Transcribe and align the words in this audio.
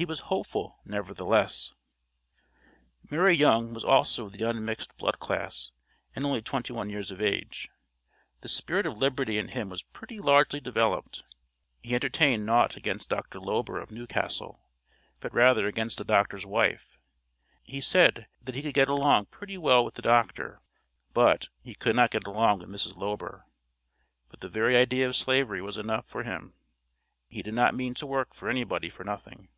He 0.00 0.04
was 0.04 0.20
hopeful, 0.30 0.78
nevertheless. 0.84 1.72
Murray 3.10 3.34
Young 3.34 3.74
was 3.74 3.82
also 3.82 4.26
of 4.26 4.32
the 4.32 4.48
unmixed 4.48 4.96
blood 4.96 5.18
class, 5.18 5.72
and 6.14 6.24
only 6.24 6.40
twenty 6.40 6.72
one 6.72 6.88
years 6.88 7.10
of 7.10 7.20
age. 7.20 7.68
The 8.40 8.46
spirit 8.48 8.86
of 8.86 8.96
liberty 8.96 9.38
in 9.38 9.48
him 9.48 9.68
was 9.68 9.82
pretty 9.82 10.20
largely 10.20 10.60
developed. 10.60 11.24
He 11.82 11.96
entertained 11.96 12.46
naught 12.46 12.76
against 12.76 13.08
Dr. 13.08 13.40
Lober, 13.40 13.82
of 13.82 13.90
Newcastle, 13.90 14.60
but 15.18 15.34
rather 15.34 15.66
against 15.66 15.98
the 15.98 16.04
Doctor's 16.04 16.46
wife. 16.46 16.96
He 17.64 17.80
said 17.80 18.28
that 18.40 18.54
he 18.54 18.62
could 18.62 18.74
get 18.74 18.86
along 18.86 19.26
pretty 19.32 19.58
well 19.58 19.84
with 19.84 19.94
the 19.94 20.02
Doctor, 20.02 20.60
but, 21.12 21.48
he 21.60 21.74
could 21.74 21.96
not 21.96 22.12
get 22.12 22.24
along 22.24 22.60
with 22.60 22.68
Mrs. 22.70 22.96
Lober. 22.96 23.46
But 24.28 24.42
the 24.42 24.48
very 24.48 24.76
idea 24.76 25.08
of 25.08 25.16
Slavery 25.16 25.60
was 25.60 25.76
enough 25.76 26.06
for 26.06 26.22
him. 26.22 26.54
He 27.26 27.42
did 27.42 27.54
not 27.54 27.74
mean 27.74 27.94
to 27.94 28.06
work 28.06 28.32
for 28.32 28.48
any 28.48 28.62
body 28.62 28.90
for 28.90 29.02
nothing. 29.02 29.48